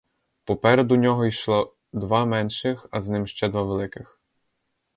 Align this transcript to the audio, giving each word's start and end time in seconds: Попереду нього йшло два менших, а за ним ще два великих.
Попереду 0.45 0.95
нього 0.95 1.25
йшло 1.25 1.75
два 1.93 2.25
менших, 2.25 2.85
а 2.91 3.01
за 3.01 3.11
ним 3.11 3.27
ще 3.27 3.49
два 3.49 3.63
великих. 3.63 4.19